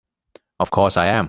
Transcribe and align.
Of 0.59 0.69
course 0.71 0.97
I 0.97 1.05
am! 1.09 1.19